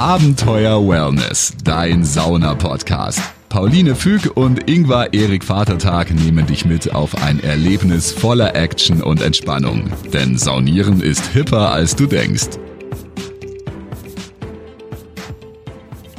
[0.00, 3.20] Abenteuer Wellness, dein Sauna-Podcast.
[3.50, 9.20] Pauline Füg und Ingvar Erik Vatertag nehmen dich mit auf ein Erlebnis voller Action und
[9.20, 9.92] Entspannung.
[10.10, 12.48] Denn Saunieren ist hipper, als du denkst.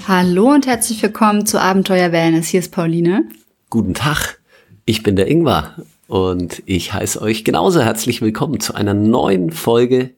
[0.07, 2.49] Hallo und herzlich willkommen zu Abenteuer Wellness.
[2.49, 3.27] Hier ist Pauline.
[3.71, 4.37] Guten Tag,
[4.85, 5.77] ich bin der Ingvar
[6.07, 10.11] und ich heiße euch genauso herzlich willkommen zu einer neuen Folge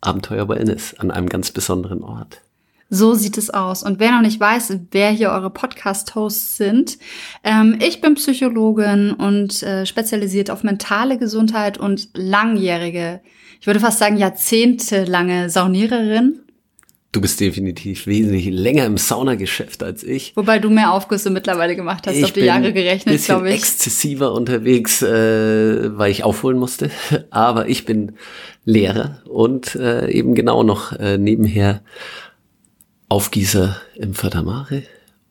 [0.00, 2.42] Abenteuer Wellness an einem ganz besonderen Ort.
[2.90, 3.82] So sieht es aus.
[3.82, 6.98] Und wer noch nicht weiß, wer hier eure Podcast-Hosts sind,
[7.44, 13.20] ähm, ich bin Psychologin und äh, spezialisiert auf mentale Gesundheit und langjährige,
[13.60, 16.40] ich würde fast sagen jahrzehntelange Sauniererin.
[17.12, 20.36] Du bist definitiv wesentlich länger im Saunageschäft als ich.
[20.36, 23.56] Wobei du mehr Aufgüsse mittlerweile gemacht hast, ich auf die Jahre gerechnet, glaube ich.
[23.56, 26.90] exzessiver unterwegs, äh, weil ich aufholen musste.
[27.30, 28.12] Aber ich bin
[28.64, 31.82] Lehrer und äh, eben genau noch äh, nebenher
[33.08, 34.82] Aufgießer im Fördermare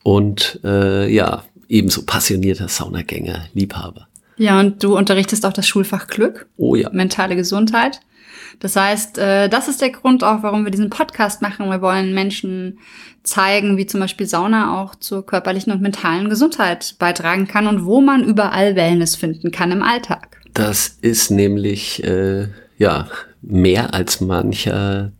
[0.04, 4.08] und äh, ja, ebenso passionierter Saunagänger, Liebhaber.
[4.38, 6.48] Ja, und du unterrichtest auch das Schulfach Glück.
[6.58, 6.90] Oh ja.
[6.92, 8.00] Mentale Gesundheit.
[8.60, 11.70] Das heißt, äh, das ist der Grund auch, warum wir diesen Podcast machen.
[11.70, 12.80] Wir wollen Menschen
[13.24, 18.02] zeigen, wie zum Beispiel Sauna auch zur körperlichen und mentalen Gesundheit beitragen kann und wo
[18.02, 20.42] man überall Wellness finden kann im Alltag.
[20.54, 22.48] Das ist nämlich äh,
[22.78, 23.08] ja
[23.42, 25.12] mehr als mancher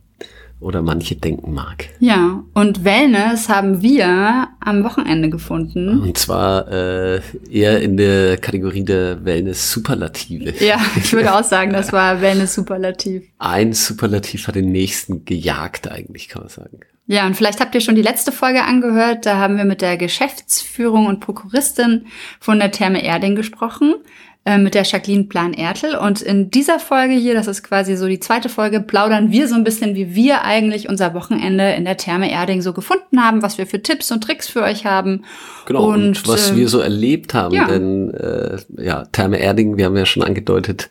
[0.60, 1.88] oder manche denken mag.
[2.00, 6.00] Ja, und Wellness haben wir am Wochenende gefunden.
[6.00, 10.54] Und zwar äh, eher in der Kategorie der Wellness-Superlative.
[10.64, 13.24] Ja, ich würde auch sagen, das war Wellness-Superlativ.
[13.38, 16.80] Ein Superlativ hat den nächsten gejagt eigentlich, kann man sagen.
[17.10, 19.24] Ja, und vielleicht habt ihr schon die letzte Folge angehört.
[19.24, 22.06] Da haben wir mit der Geschäftsführung und Prokuristin
[22.38, 23.94] von der Therme Erding gesprochen.
[24.48, 25.94] Äh, mit der Jacqueline Plan-Ertel.
[25.94, 29.54] Und in dieser Folge hier, das ist quasi so die zweite Folge, plaudern wir so
[29.54, 33.58] ein bisschen, wie wir eigentlich unser Wochenende in der Therme Erding so gefunden haben, was
[33.58, 35.26] wir für Tipps und Tricks für euch haben.
[35.66, 37.54] Genau, und, und was äh, wir so erlebt haben.
[37.54, 37.66] Ja.
[37.66, 40.88] Denn äh, ja, Therme Erding, wir haben ja schon angedeutet,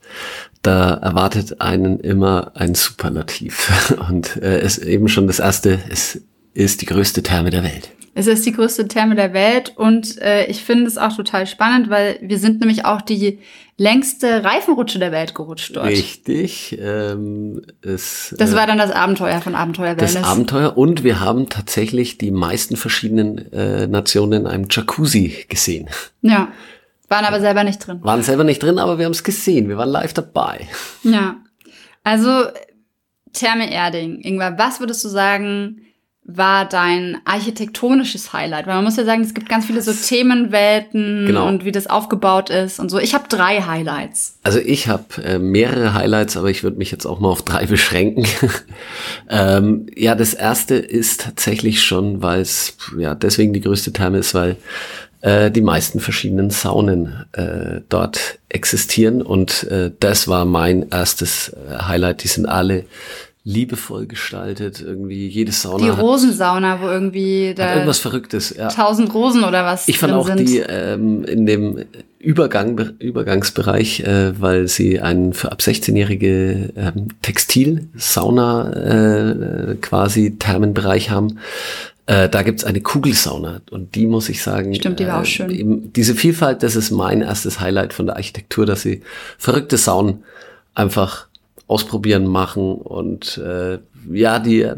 [0.61, 3.95] da erwartet einen immer ein Superlativ.
[4.07, 6.21] Und äh, es eben schon das erste, es
[6.57, 7.91] ist die größte Therme der Welt.
[8.15, 11.91] Es ist die größte Therme der Welt und äh, ich finde es auch total spannend,
[11.91, 13.37] weil wir sind nämlich auch die
[13.77, 15.85] längste Reifenrutsche der Welt gerutscht dort.
[15.85, 16.75] Richtig.
[16.81, 20.15] Ähm, es, das war dann das Abenteuer von Abenteuer Wellness.
[20.15, 25.87] Das Abenteuer und wir haben tatsächlich die meisten verschiedenen äh, Nationen in einem Jacuzzi gesehen.
[26.21, 26.47] Ja,
[27.07, 27.99] waren aber selber nicht drin.
[28.01, 29.69] Waren selber nicht drin, aber wir haben es gesehen.
[29.69, 30.67] Wir waren live dabei.
[31.03, 31.35] Ja,
[32.03, 32.47] also
[33.33, 34.21] Therme Erding.
[34.21, 35.81] Ingwer, was würdest du sagen,
[36.27, 38.67] war dein architektonisches Highlight?
[38.67, 41.47] Weil man muss ja sagen, es gibt ganz viele so Themenwelten genau.
[41.47, 42.99] und wie das aufgebaut ist und so.
[42.99, 44.37] Ich habe drei Highlights.
[44.43, 47.65] Also ich habe äh, mehrere Highlights, aber ich würde mich jetzt auch mal auf drei
[47.67, 48.25] beschränken.
[49.29, 54.33] ähm, ja, das erste ist tatsächlich schon, weil es ja deswegen die größte Therme ist,
[54.33, 54.57] weil
[55.21, 61.83] äh, die meisten verschiedenen Saunen äh, dort existieren und äh, das war mein erstes äh,
[61.83, 62.23] Highlight.
[62.23, 62.85] Die sind alle
[63.47, 64.81] liebevoll gestaltet.
[64.81, 65.81] Irgendwie jede Sauna.
[65.81, 68.53] Die Rosensauna, wo irgendwie da irgendwas Verrücktes.
[68.55, 68.67] Ja.
[68.67, 69.87] Tausend Rosen oder was.
[69.87, 70.41] Ich fand auch sind.
[70.41, 71.85] die ähm, in dem
[72.19, 81.39] Übergang, Übergangsbereich, äh, weil sie einen für ab 16-jährige ähm, Textil-Sauna äh, quasi Thermenbereich haben.
[82.05, 84.75] Äh, da gibt's eine Kugelsauna und die muss ich sagen.
[84.75, 85.51] Stimmt, die war äh, auch schön.
[85.51, 89.03] Eben, diese Vielfalt, das ist mein erstes Highlight von der Architektur, dass sie
[89.37, 90.25] verrückte Saunen
[90.75, 91.26] einfach
[91.67, 93.79] ausprobieren, machen und äh,
[94.11, 94.71] ja, die,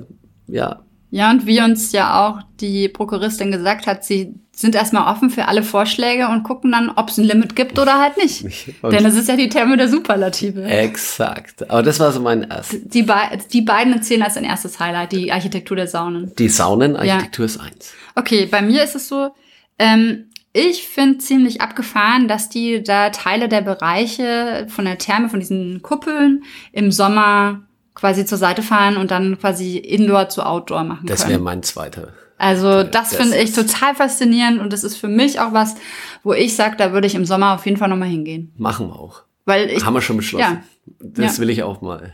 [0.48, 0.82] ja.
[1.12, 5.48] Ja, und wie uns ja auch die Prokuristin gesagt hat, sie sind erstmal offen für
[5.48, 8.44] alle Vorschläge und gucken dann, ob es ein Limit gibt oder halt nicht.
[8.82, 10.64] Und Denn das ist ja die Therme der Superlative.
[10.64, 11.70] Exakt.
[11.70, 12.82] Aber das war so mein erstes.
[12.90, 13.08] Die,
[13.54, 16.34] die beiden erzählen als ein erstes Highlight, die Architektur der Saunen.
[16.38, 17.52] Die Saunenarchitektur ja.
[17.54, 17.94] ist eins.
[18.16, 19.34] Okay, bei mir ist es so,
[19.78, 25.40] ähm, ich finde ziemlich abgefahren, dass die da Teile der Bereiche von der Therme, von
[25.40, 27.62] diesen Kuppeln im Sommer
[27.94, 31.30] quasi zur Seite fahren und dann quasi Indoor zu Outdoor machen das können.
[31.30, 32.14] Das wäre mein zweiter.
[32.38, 35.76] Also das, das finde ich total faszinierend und das ist für mich auch was,
[36.24, 38.54] wo ich sage, da würde ich im Sommer auf jeden Fall nochmal hingehen.
[38.58, 39.24] Machen wir auch.
[39.46, 40.44] Weil ich, Haben wir schon beschlossen.
[40.44, 40.64] Ja,
[41.00, 41.42] das ja.
[41.42, 42.14] will ich auch mal.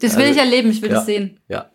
[0.00, 1.40] Das will also, ich erleben, ich will ja, das sehen.
[1.48, 1.70] Ja.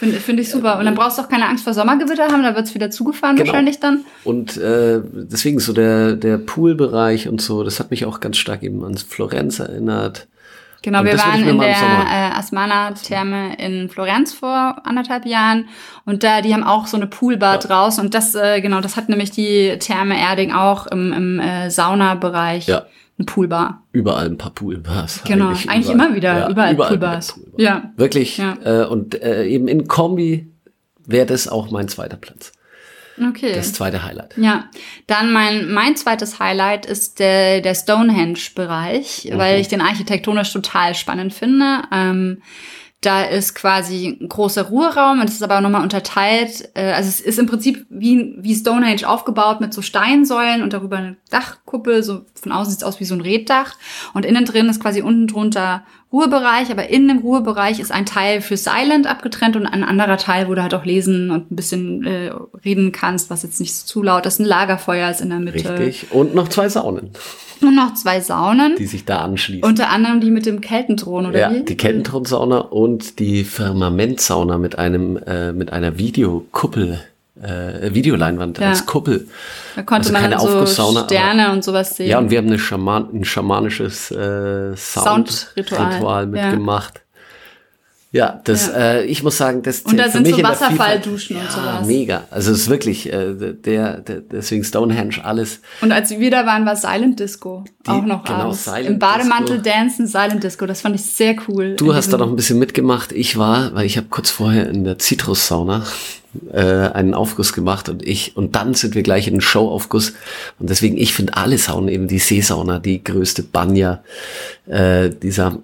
[0.00, 0.78] Finde find ich super.
[0.78, 3.48] Und dann brauchst du auch keine Angst vor Sommergewitter haben, da wird's wieder zugefahren genau.
[3.48, 4.06] wahrscheinlich dann.
[4.24, 8.62] Und äh, deswegen so der, der Poolbereich und so, das hat mich auch ganz stark
[8.62, 10.26] eben an Florenz erinnert.
[10.80, 15.68] Genau, und wir waren in der äh, Asmana-Therme in Florenz vor anderthalb Jahren
[16.06, 17.58] und da, die haben auch so eine Poolbar ja.
[17.58, 21.70] draußen und das, äh, genau, das hat nämlich die Therme Erding auch im, im äh,
[21.70, 22.68] Saunabereich.
[22.68, 22.86] Ja
[23.20, 23.82] eine Poolbar.
[23.92, 25.22] Überall ein paar Poolbars.
[25.24, 27.32] Genau, eigentlich, eigentlich immer wieder, ja, überall, überall Poolbars.
[27.34, 27.60] Poolbar.
[27.60, 27.92] Ja.
[27.96, 28.56] Wirklich, ja.
[28.64, 30.48] Äh, und äh, eben in Kombi
[31.06, 32.52] wäre das auch mein zweiter Platz.
[33.22, 33.52] Okay.
[33.54, 34.36] Das zweite Highlight.
[34.38, 34.70] Ja,
[35.06, 39.38] dann mein, mein zweites Highlight ist der, der Stonehenge-Bereich, Mhm.
[39.38, 41.82] weil ich den architektonisch total spannend finde.
[41.92, 42.42] Ähm,
[43.00, 46.70] da ist quasi ein großer Ruheraum und es ist aber nochmal unterteilt.
[46.74, 50.98] Äh, also es ist im Prinzip wie, wie Stonehenge aufgebaut mit so Steinsäulen und darüber
[50.98, 52.02] eine Dachkuppel.
[52.02, 53.76] So von außen sieht es aus wie so ein Reddach.
[54.12, 58.40] Und innen drin ist quasi unten drunter Ruhebereich, aber in dem Ruhebereich ist ein Teil
[58.40, 62.04] für Silent abgetrennt und ein anderer Teil, wo du halt auch lesen und ein bisschen
[62.04, 62.32] äh,
[62.64, 64.40] reden kannst, was jetzt nicht zu laut ist.
[64.40, 65.78] Ein Lagerfeuer ist in der Mitte.
[65.78, 66.10] Richtig.
[66.12, 67.10] Und noch zwei Saunen,
[67.60, 68.74] Und noch zwei Saunen.
[68.76, 69.62] die sich da anschließen.
[69.62, 71.62] Unter anderem die mit dem Keltenthron, oder ja, wie?
[71.64, 77.00] die Keltenthronsauna und die Firmamentsauna mit einem äh, mit einer Videokuppel,
[77.42, 78.68] äh, Videoleinwand Ja.
[78.70, 79.26] als Kuppel.
[79.76, 82.08] Da konnte also man keine dann so aber- Sterne und sowas sehen.
[82.08, 86.26] Ja, und wir haben eine Schaman ein schamanisches äh, Soundritual, ja.
[86.26, 87.00] mitgemacht.
[88.12, 88.72] Ja, das, Ja.
[88.76, 91.86] Äh, ich muss sagen, das Und da sind mich so Wasserfallduschen und ja, sowas.
[91.86, 92.24] mega.
[92.32, 95.60] Also es ist wirklich, äh, der, der, deswegen Stonehenge alles.
[95.80, 97.62] Und als wir da waren, war Silent Disco.
[97.86, 98.64] Die- auch noch genau, abends.
[98.64, 99.78] Silent Im Bademantel Disco.
[99.78, 100.66] dancen, Silent Disco.
[100.66, 101.76] Das fand ich sehr cool.
[101.76, 103.12] Du hast da noch ein bisschen mitgemacht.
[103.12, 105.84] Ich war, weil ich habe kurz vorher in der Citrus-Sauna
[106.52, 110.14] äh, einen Aufguss gemacht und ich und dann sind wir gleich in den Showaufguss
[110.58, 114.02] und deswegen ich finde alle Saunen eben die Seesauna die größte Banja
[114.66, 115.58] äh, dieser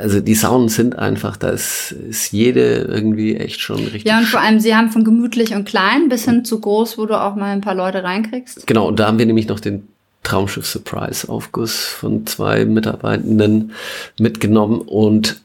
[0.00, 4.26] also die Saunen sind einfach da ist, ist jede irgendwie echt schon richtig Ja, und
[4.26, 7.36] vor allem, sie haben von gemütlich und klein bis hin zu groß, wo du auch
[7.36, 8.66] mal ein paar Leute reinkriegst.
[8.66, 9.88] Genau, und da haben wir nämlich noch den
[10.22, 13.72] Traumschiff Surprise Aufguss von zwei Mitarbeitenden
[14.18, 15.40] mitgenommen und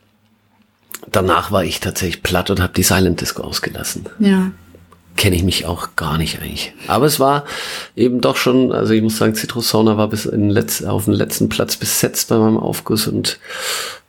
[1.11, 4.05] danach war ich tatsächlich platt und habe die Silent Disco ausgelassen.
[4.19, 4.51] Ja.
[5.17, 6.73] Kenne ich mich auch gar nicht eigentlich.
[6.87, 7.45] Aber es war
[7.95, 11.13] eben doch schon, also ich muss sagen, Citrus Sauna war bis in letz, auf den
[11.13, 13.39] letzten Platz besetzt bei meinem Aufguss und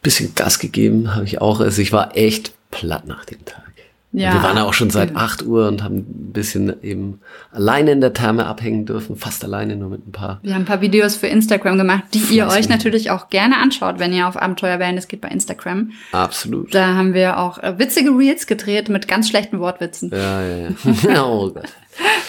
[0.02, 1.60] bisschen Gas gegeben habe ich auch.
[1.60, 3.65] Also ich war echt platt nach dem Tag.
[4.12, 4.32] Ja.
[4.32, 7.20] Wir waren ja auch schon seit 8 Uhr und haben ein bisschen eben
[7.52, 10.40] alleine in der Therme abhängen dürfen, fast alleine, nur mit ein paar.
[10.42, 13.98] Wir haben ein paar Videos für Instagram gemacht, die ihr euch natürlich auch gerne anschaut,
[13.98, 15.92] wenn ihr auf Abenteuer Wellness geht bei Instagram.
[16.12, 16.74] Absolut.
[16.74, 20.10] Da haben wir auch äh, witzige Reels gedreht mit ganz schlechten Wortwitzen.
[20.10, 21.24] Ja, ja, ja.
[21.26, 21.68] oh Gott.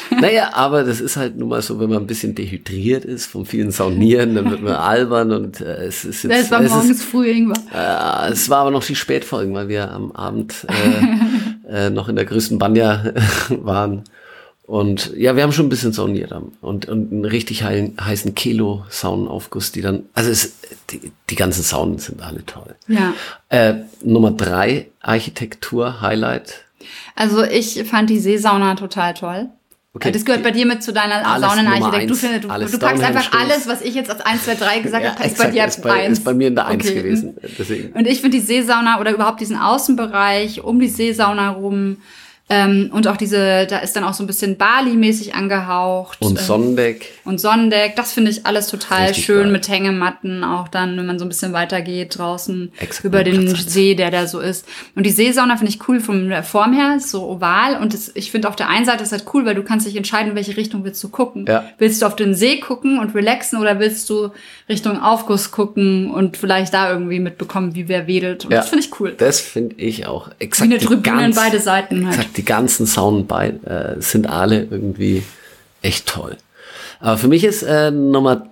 [0.10, 3.46] Naja, aber das ist halt nun mal so, wenn man ein bisschen dehydriert ist vom
[3.46, 6.34] vielen Saunieren, dann wird man albern und äh, es ist jetzt.
[6.34, 7.60] Das war es ist, morgens früh irgendwas.
[7.74, 11.02] Äh, es war aber noch die Spätfolgen, weil wir am Abend äh,
[11.68, 13.14] äh, noch in der größten Banja
[13.50, 14.04] waren.
[14.68, 19.72] Und ja, wir haben schon ein bisschen sauniert und, und einen richtig heilen, heißen Kilo-Saunenaufguss,
[19.72, 20.58] die dann, also es,
[20.90, 22.76] die, die ganzen Saunen sind alle toll.
[22.90, 23.14] Ja.
[23.48, 26.66] Äh, Nummer drei, Architektur-Highlight.
[27.16, 29.50] Also ich fand die Seesauna total toll.
[29.98, 30.12] Okay.
[30.12, 32.08] Das gehört bei dir mit zu deiner Saunenarchitektur.
[32.08, 35.04] Du, findest, du, du packst einfach alles, was ich jetzt als 1, 2, 3 gesagt
[35.04, 37.02] Ja, habe, ist exakt, bei dir ist bei, ist bei mir in der Eins Okay.
[37.02, 37.36] gewesen.
[37.58, 37.94] Deswegen.
[37.94, 41.98] Und ich finde die Seesauna oder überhaupt diesen Außenbereich um die Seesauna rum
[42.50, 46.22] ähm, und auch diese, da ist dann auch so ein bisschen Bali-mäßig angehaucht.
[46.22, 47.12] Und ähm, Sonnendeck.
[47.26, 49.52] und Sonnendeck, das finde ich alles total Richtig schön geil.
[49.52, 53.74] mit Hängematten, auch dann, wenn man so ein bisschen weitergeht draußen Exakt, über den Platz.
[53.74, 54.66] See, der da so ist.
[54.96, 58.12] Und die Seesauna finde ich cool von der Form her, ist so oval und das,
[58.14, 60.36] ich finde auf der einen Seite ist halt cool, weil du kannst dich entscheiden, in
[60.36, 61.46] welche Richtung willst du gucken.
[61.48, 61.66] Ja.
[61.80, 64.30] Willst du auf den See gucken und relaxen oder willst du
[64.70, 68.46] Richtung Aufguss gucken und vielleicht da irgendwie mitbekommen, wie wer wedelt.
[68.46, 68.60] Und Ja.
[68.60, 69.16] das finde ich cool.
[69.18, 70.30] Das finde ich auch.
[70.38, 72.37] Wie Exakt eine die Tribüne ganz- beide Seiten halt.
[72.38, 72.88] Die ganzen
[73.28, 75.24] bei, äh, sind alle irgendwie
[75.82, 76.38] echt toll.
[77.00, 78.48] Aber für mich ist äh, Nummer,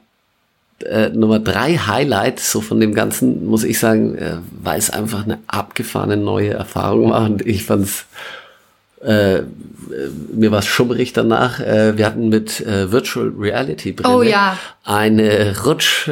[0.84, 5.24] äh, Nummer drei Highlight so von dem Ganzen, muss ich sagen, äh, weil es einfach
[5.24, 8.06] eine abgefahrene neue Erfahrung war und ich fand's
[9.04, 11.60] äh, äh, mir war es schummerig danach.
[11.60, 14.58] Äh, wir hatten mit äh, Virtual Reality Brille Oh ja.
[14.84, 16.10] eine Rutsch,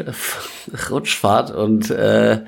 [0.89, 2.39] Rutschfahrt und äh,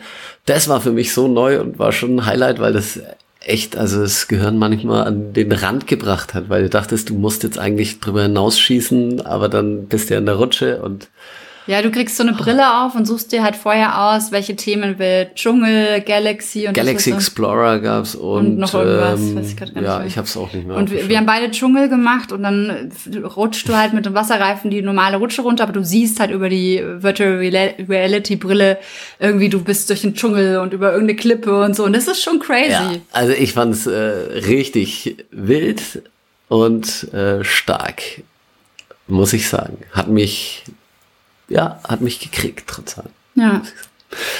[0.45, 2.99] das war für mich so neu und war schon ein Highlight, weil das
[3.45, 7.43] echt, also das Gehirn manchmal an den Rand gebracht hat, weil du dachtest, du musst
[7.43, 11.09] jetzt eigentlich drüber hinausschießen, aber dann bist du ja in der Rutsche und
[11.67, 14.99] Ja, du kriegst so eine Brille auf und suchst dir halt vorher aus, welche Themen
[14.99, 19.57] will Dschungel, Galaxy und Galaxy was Explorer gab's und, Und noch irgendwas, ähm, weiß ich
[19.57, 20.07] grad gar nicht ja, mehr.
[20.07, 20.77] ich hab's auch nicht mehr.
[20.77, 22.91] Und wir, wir haben beide Dschungel gemacht und dann
[23.35, 26.49] rutschst du halt mit dem Wasserreifen die normale Rutsche runter, aber du siehst halt über
[26.49, 28.77] die Virtual Reality Brille
[29.19, 31.83] irgendwie, du bist durch den Dschungel und über irgendeine Klippe und so.
[31.83, 32.71] Und das ist schon crazy.
[32.71, 36.03] Ja, also ich fand's äh, richtig wild
[36.47, 38.01] und äh, stark,
[39.07, 39.77] muss ich sagen.
[39.91, 40.63] Hat mich,
[41.47, 43.09] ja, hat mich gekriegt, trotz allem.
[43.35, 43.61] Ja.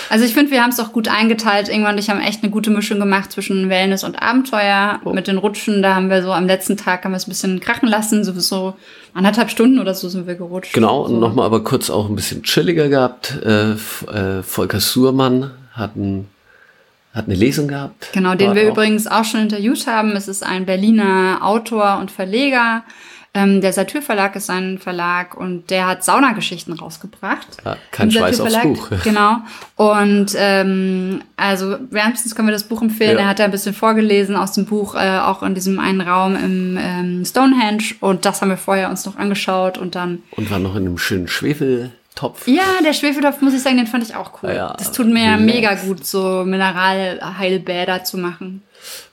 [0.09, 1.67] Also ich finde, wir haben es auch gut eingeteilt.
[1.67, 4.99] Irgendwann und ich haben echt eine gute Mischung gemacht zwischen Wellness und Abenteuer.
[5.03, 5.11] Oh.
[5.11, 7.59] Mit den Rutschen, da haben wir so am letzten Tag haben wir es ein bisschen
[7.59, 8.23] krachen lassen.
[8.23, 8.75] So, so
[9.13, 10.73] anderthalb Stunden oder so sind wir gerutscht.
[10.73, 11.13] Genau, so.
[11.13, 13.37] und nochmal aber kurz auch ein bisschen chilliger gehabt.
[13.43, 16.29] Äh, äh, Volker Surmann hat ein
[17.13, 18.09] hat eine Lesung gehabt.
[18.11, 20.11] Genau, den wir auch- übrigens auch schon interviewt haben.
[20.17, 22.83] Es ist ein Berliner Autor und Verleger.
[23.35, 27.45] Ähm, der Satyr Verlag ist sein Verlag und der hat Saunageschichten rausgebracht.
[27.65, 28.61] Ja, kein Schweiß aufs.
[28.61, 28.89] Buch.
[29.03, 29.37] Genau.
[29.75, 33.17] Und ähm, also wärmstens können wir das Buch empfehlen.
[33.17, 33.23] Ja.
[33.23, 36.35] Er hat da ein bisschen vorgelesen aus dem Buch, äh, auch in diesem einen Raum
[36.37, 37.83] im ähm, Stonehenge.
[37.99, 40.97] Und das haben wir vorher uns noch angeschaut und dann Und war noch in einem
[40.97, 41.27] schönen
[42.15, 42.47] Schwefeltopf.
[42.47, 44.51] ja, der Schwefeltopf, muss ich sagen, den fand ich auch cool.
[44.51, 48.63] Ja, das tut mir ja mega gut, so Mineralheilbäder zu machen.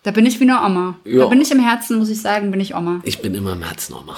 [0.02, 0.96] Da bin ich wie eine Oma.
[1.04, 1.20] Ja.
[1.20, 3.00] Da bin ich im Herzen, muss ich sagen, bin ich Oma.
[3.04, 4.16] Ich bin immer im Herzen Oma.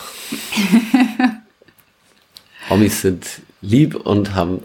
[2.70, 3.26] Omis sind
[3.60, 4.62] lieb und haben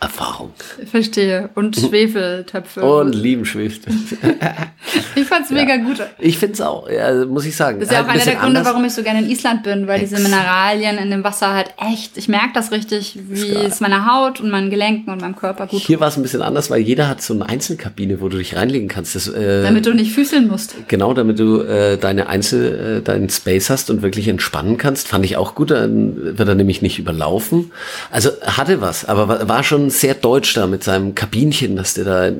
[0.00, 0.52] Erfahrung.
[0.90, 1.50] Verstehe.
[1.56, 2.82] Und Schwefeltöpfe.
[2.82, 3.92] Und lieben Schwefel.
[5.16, 5.96] ich fand's mega gut.
[6.20, 7.80] Ich finde es auch, ja, muss ich sagen.
[7.80, 8.66] Das ist ja Halt auch ein einer der Gründe, anders.
[8.72, 11.74] warum ich so gerne in Island bin, weil diese Ex- Mineralien in dem Wasser halt
[11.78, 15.66] echt, ich merke das richtig, wie es meiner Haut und meinen Gelenken und meinem Körper
[15.66, 18.38] gut Hier war es ein bisschen anders, weil jeder hat so eine Einzelkabine, wo du
[18.38, 19.16] dich reinlegen kannst.
[19.16, 20.76] Das, äh, damit du nicht füßeln musst.
[20.86, 25.24] Genau, damit du äh, deine Einzel, äh, deinen Space hast und wirklich entspannen kannst, fand
[25.24, 25.72] ich auch gut.
[25.72, 27.72] Dann wird er nämlich nicht überlaufen.
[28.12, 32.04] Also hatte was, aber war, war schon sehr deutsch da mit seinem Kabinchen, dass der
[32.04, 32.30] da,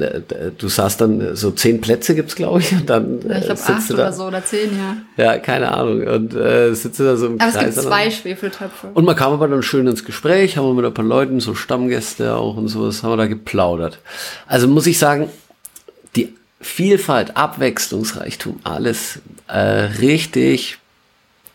[0.57, 3.71] du saßt dann so zehn Plätze gibt's glaube ich, und dann Ich äh, glaube sitzt
[3.71, 4.03] acht du da.
[4.05, 4.97] oder so oder zehn, ja.
[5.25, 7.75] Ja, keine Ahnung und äh, sitzt du da so im Aber es Kreis.
[7.75, 8.89] gibt zwei Schwefeltöpfe.
[8.95, 11.55] Und man kam aber dann schön ins Gespräch, haben wir mit ein paar Leuten, so
[11.55, 13.99] Stammgäste auch und sowas, haben wir da geplaudert.
[14.47, 15.29] Also muss ich sagen,
[16.17, 20.79] die Vielfalt, Abwechslungsreichtum, alles äh, richtig,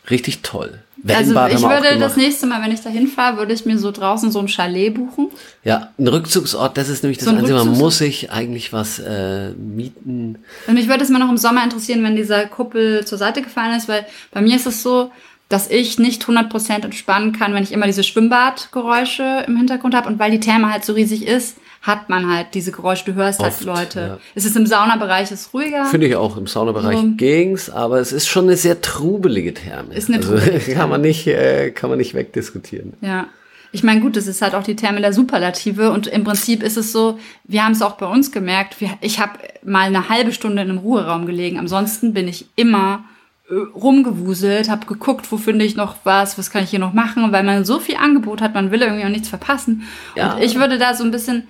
[0.10, 0.80] richtig toll.
[1.08, 4.32] Also ich würde das nächste Mal, wenn ich da hinfahre, würde ich mir so draußen
[4.32, 5.30] so ein Chalet buchen.
[5.64, 9.00] Ja, ein Rückzugsort, das ist nämlich das So ein Einzige, man muss sich eigentlich was
[9.00, 10.38] äh, mieten.
[10.68, 13.76] Und mich würde es mal noch im Sommer interessieren, wenn dieser Kuppel zur Seite gefallen
[13.76, 15.12] ist, weil bei mir ist es so,
[15.50, 20.08] dass ich nicht 100% entspannen kann, wenn ich immer diese Schwimmbadgeräusche im Hintergrund habe.
[20.08, 23.06] Und weil die Therme halt so riesig ist, hat man halt diese Geräusche.
[23.06, 24.00] Du hörst Oft, halt Leute.
[24.00, 24.18] ja.
[24.36, 25.86] Es ist im Saunabereich ist ruhiger.
[25.86, 27.12] Finde ich auch, im Saunabereich So.
[27.18, 29.94] ging's, aber es ist schon eine sehr trubelige Therme.
[29.94, 32.94] Ist eine also, trubelige kann man nicht, äh, kann man nicht wegdiskutieren.
[33.02, 33.28] Ja.
[33.74, 36.78] Ich meine, gut, das ist halt auch die Therme der Superlative und im Prinzip ist
[36.78, 39.34] es so, wir haben es auch bei uns gemerkt, wir, ich habe
[39.66, 41.58] mal eine halbe Stunde in einem Ruheraum gelegen.
[41.58, 43.04] Ansonsten bin ich immer
[43.50, 47.44] rumgewuselt, habe geguckt, wo finde ich noch was, was kann ich hier noch machen, weil
[47.44, 49.84] man so viel Angebot hat, man will irgendwie auch nichts verpassen.
[50.16, 50.34] Ja.
[50.34, 51.48] Und ich würde da so ein bisschen,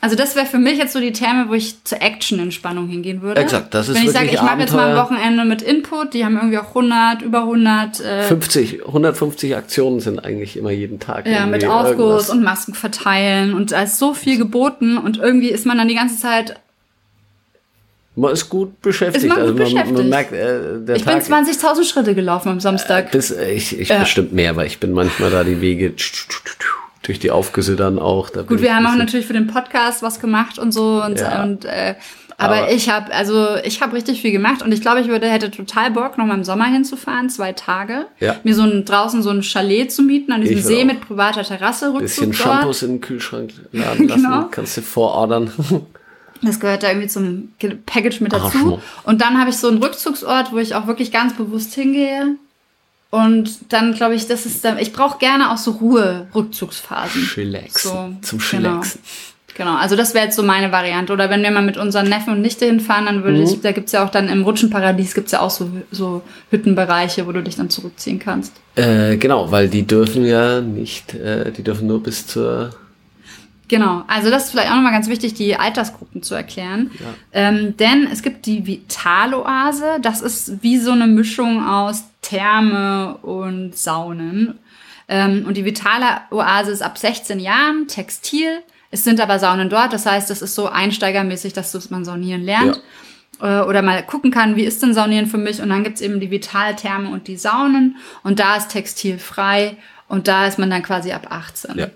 [0.00, 3.40] also das wäre für mich jetzt so die Therme, wo ich zur Action-Entspannung hingehen würde.
[3.40, 4.96] Exakt, das ist Wenn ich sage, ich mache jetzt mal ein.
[4.96, 10.24] Wochenende mit Input, die haben irgendwie auch 100, über 100, äh, 50, 150 Aktionen sind
[10.24, 11.26] eigentlich immer jeden Tag.
[11.26, 12.30] Ja, mit Aufguss irgendwas.
[12.30, 15.96] und Masken verteilen und da ist so viel geboten und irgendwie ist man dann die
[15.96, 16.54] ganze Zeit.
[18.14, 19.24] Man ist gut beschäftigt.
[19.24, 19.96] Ist man gut also man, beschäftigt.
[19.98, 23.10] man merkt, äh, der Ich bin Tag 20.000 Schritte gelaufen am Samstag.
[23.10, 24.00] bis, äh, ich, ich Ja.
[24.00, 25.94] bestimmt mehr, weil ich bin manchmal da die Wege
[27.02, 28.28] durch die Aufgüsse dann auch.
[28.30, 31.18] Da bin Gut, wir haben auch natürlich für den Podcast was gemacht und so und,
[31.20, 31.42] Ja.
[31.42, 31.94] und äh,
[32.38, 35.28] aber, Aber- ich habe also ich habe richtig viel gemacht und ich glaube, ich würde
[35.28, 38.36] hätte total Bock noch mal im Sommer hinzufahren, zwei Tage, Ja.
[38.44, 40.86] mir so ein, draußen so ein Chalet zu mieten an diesem See auch.
[40.86, 42.56] mit privater Terrasse, bisschen Rückzugsort.
[42.58, 44.22] Shampoos in den Kühlschrank laden lassen.
[44.22, 44.44] Genau.
[44.50, 45.50] Kannst du vorordern.
[46.42, 48.44] Das gehört da irgendwie zum Ge- Package mit dazu.
[48.46, 48.80] Arschloch.
[49.04, 52.34] Und dann habe ich so einen Rückzugsort, wo ich auch wirklich ganz bewusst hingehe.
[53.10, 57.22] Und dann glaube ich, das ist dann, ich brauche gerne auch so Ruhe-Rückzugsphasen.
[57.24, 57.90] Chillaxen.
[57.90, 58.68] So, Zum genau.
[58.70, 59.00] Chillaxen.
[59.54, 61.12] Genau, also das wäre jetzt so meine Variante.
[61.12, 63.44] Oder wenn wir mal mit unseren Neffen und Nichte hinfahren, dann würde Mhm.
[63.44, 67.32] ich, da gibt's ja auch dann im Rutschenparadies gibt's ja auch so, so Hüttenbereiche, wo
[67.32, 68.54] du dich dann zurückziehen kannst.
[68.76, 72.70] Äh, genau, weil die dürfen ja nicht, äh, die dürfen nur bis zur
[73.72, 76.90] Genau, also das ist vielleicht auch nochmal ganz wichtig, die Altersgruppen zu erklären.
[77.32, 83.74] Ähm, denn es gibt die Vitaloase, das ist wie so eine Mischung aus Therme und
[83.74, 84.58] Saunen.
[85.08, 88.58] Ähm, und die Vitaloase ist ab 16 Jahren Textil.
[88.90, 92.82] Es sind aber Saunen dort, das heißt, das ist so einsteigermäßig, dass man saunieren lernt.
[93.40, 95.62] Äh, Oder mal gucken kann, wie ist denn Saunieren für mich?
[95.62, 97.96] Und dann gibt's eben die Vitaltherme und die Saunen.
[98.22, 99.78] Und da ist Textil frei.
[100.08, 101.78] Und da ist man dann quasi ab 18.
[101.78, 101.86] Ja.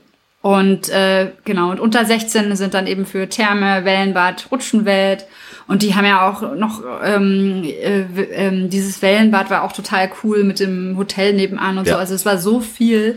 [0.47, 5.27] Und äh, genau, und unter 16 sind dann eben für Therme, Wellenbad, Rutschenwelt.
[5.67, 10.45] Und die haben ja auch noch, ähm, äh, ähm, dieses Wellenbad war auch total cool
[10.45, 11.95] mit dem Hotel nebenan und Ja.
[11.95, 11.99] so.
[11.99, 13.17] Also es war so viel.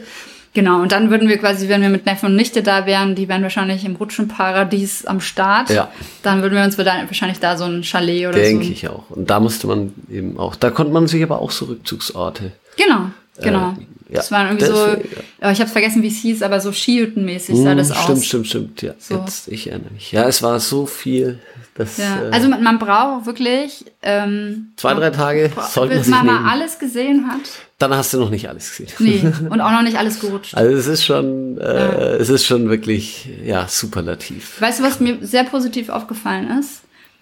[0.56, 3.28] Genau, und dann würden wir quasi, wenn wir mit Neffen und Nichte da wären, die
[3.30, 5.70] wären wahrscheinlich im Rutschenparadies am Start.
[5.70, 5.90] Ja.
[6.24, 8.72] Dann würden wir uns wahrscheinlich da so ein Chalet oder Denke so.
[8.72, 9.04] ich auch.
[9.12, 12.54] Und da musste man eben auch, da konnte man sich aber auch so Rückzugsorte.
[12.76, 13.76] Genau, genau.
[13.80, 15.00] Äh, ja, Das waren irgendwie das, so, äh,
[15.44, 18.26] oh, ich habe vergessen, wie es hieß, aber so Skihüttenmäßig sah das Hm, stimmt, aus.
[18.26, 18.82] stimmt, stimmt.
[18.82, 19.16] Ja, So.
[19.20, 20.12] jetzt, ich erinnere mich.
[20.12, 21.40] Ja, es war so viel.
[21.76, 26.08] Das, Ja, äh, also man, man braucht wirklich ähm, zwei, drei Tage sollte man bis
[26.10, 26.44] man nehmen.
[26.44, 27.40] mal alles gesehen hat.
[27.78, 28.90] Dann hast du noch nicht alles gesehen.
[29.00, 30.56] Nee, und auch noch nicht alles gerutscht.
[30.56, 34.60] Also es ist schon, äh, es ist schon wirklich, ja, superlativ.
[34.60, 36.82] Weißt du, was mir sehr positiv aufgefallen ist?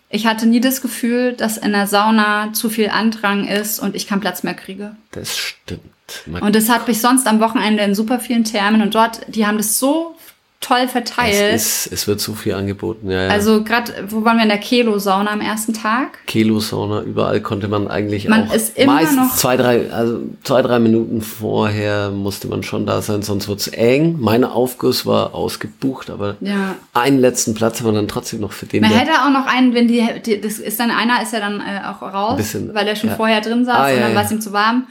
[0.10, 4.08] Ich hatte nie das Gefühl, dass in der Sauna zu viel Andrang ist und ich
[4.08, 4.96] keinen Platz mehr kriege.
[5.12, 5.82] Das stimmt.
[6.26, 9.46] Man Und das hat mich sonst am Wochenende in super vielen Thermen und dort, die
[9.46, 10.16] haben das so
[10.60, 11.34] toll verteilt.
[11.36, 13.12] es, ist, es wird so viel angeboten.
[13.12, 13.30] Ja, ja.
[13.30, 16.18] Also gerade, wo waren wir in der Kelo-Sauna am ersten Tag?
[16.26, 20.62] Kilo-Sauna, überall konnte man eigentlich Man auch ist immer meistens noch- zwei, drei, also zwei,
[20.64, 24.18] drei Minuten vorher musste man schon da sein, sonst wird's eng.
[24.20, 26.76] Mein Aufguss war ausgebucht, aber Ja.
[26.94, 28.82] einen letzten Platz haben wir dann trotzdem noch für den.
[28.82, 31.62] Man hätte auch noch einen, wenn die, die das ist dann einer ist ja dann
[31.62, 33.16] äh, auch raus, bisschen, weil er schon ja.
[33.16, 34.88] vorher drin saß Ah, und dann war es ihm zu warm.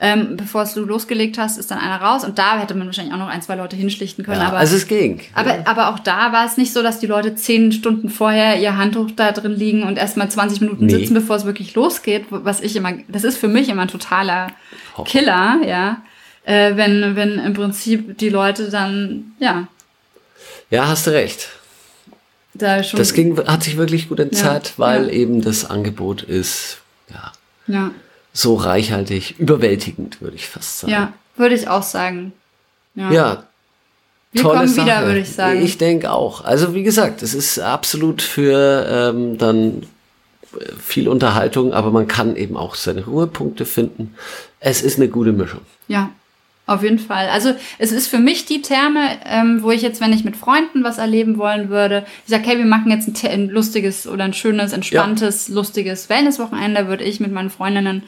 [0.00, 3.12] Ähm, bevor es du losgelegt hast, ist dann einer raus und da hätte man wahrscheinlich
[3.12, 4.40] auch noch ein, zwei Leute hinschlichten können.
[4.40, 5.20] ja, aber, also es ging.
[5.34, 8.76] aber, aber auch da war es nicht so, dass die Leute zehn Stunden vorher ihr
[8.76, 10.98] Handtuch da drin liegen und erstmal 20 Minuten Nee.
[10.98, 12.26] sitzen, bevor es wirklich losgeht.
[12.30, 14.52] Was ich immer, das ist für mich immer ein totaler
[14.94, 15.04] Horror.
[15.06, 16.00] Killer, ja.
[16.44, 19.66] Äh, wenn, wenn im Prinzip die Leute dann, ja,
[20.70, 21.48] Ja, hast du recht.
[22.54, 22.80] da.
[22.82, 25.10] Das ging, hat sich wirklich gut entzerrt, weil ja.
[25.12, 26.78] eben das Angebot ist,
[27.10, 27.32] ja,
[27.66, 27.90] ja.
[28.38, 30.92] So reichhaltig, überwältigend, würde ich fast sagen.
[30.92, 32.32] Ja, würde ich auch sagen.
[32.94, 33.10] Ja.
[33.10, 33.42] Ja,
[34.30, 35.60] Wir tolle kommen wieder, würde ich sagen.
[35.60, 36.44] Ich denke auch.
[36.44, 39.86] Also wie gesagt, es ist absolut für ähm, dann
[40.80, 44.14] viel Unterhaltung, aber man kann eben auch seine Ruhepunkte finden.
[44.60, 45.60] Es ist eine gute Mischung.
[45.88, 46.10] ja,
[46.68, 47.28] auf jeden Fall.
[47.28, 50.84] Also es ist für mich die Therme, ähm, wo ich jetzt, wenn ich mit Freunden
[50.84, 54.34] was erleben wollen würde, ich sage, hey, wir machen jetzt ein, ein lustiges oder ein
[54.34, 58.02] schönes, entspanntes, lustiges Wellness-Wochenende, würde ich mit meinen Freundinnen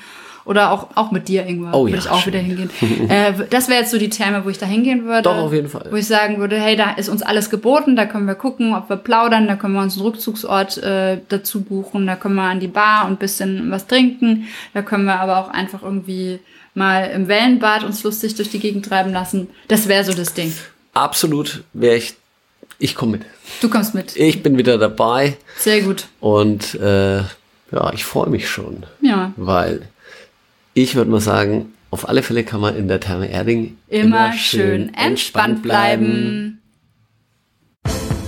[0.45, 2.33] oder auch, auch mit dir irgendwann, Oh würde ja, ich auch schön.
[2.33, 2.71] wieder hingehen.
[3.09, 5.23] äh, das wäre jetzt so die Therme, wo ich da hingehen würde.
[5.23, 5.87] Doch, auf jeden Fall.
[5.91, 8.89] Wo ich sagen würde, hey, da ist uns alles geboten, da können wir gucken, ob
[8.89, 12.61] wir plaudern, da können wir uns einen Rückzugsort äh, dazu buchen, da können wir an
[12.61, 16.41] die Bar und ein bisschen was trinken, da können wir aber auch einfach irgendwie
[16.75, 19.49] mal im Wellenbad uns lustig durch die Gegend treiben lassen.
[19.69, 20.53] Das wäre so das Ding.
[20.95, 22.15] Absolut wäre ich,
[22.79, 23.23] ich komme mit.
[23.61, 24.17] Du kommst mit.
[24.17, 26.07] Ich bin wieder dabei Sehr gut.
[26.21, 29.33] und äh, ja, ich freue mich schon, Ja.
[29.37, 29.83] weil
[30.75, 34.95] ich würde mal sagen, auf alle Fälle kann man in der Therme Erding Immer, schön
[34.95, 36.60] entspannt bleiben.